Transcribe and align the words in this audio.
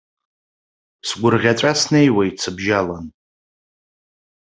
Сгәырӷьаҵәа 1.07 1.71
снеиуеит 1.81 2.35
сыбжьалан. 2.43 3.05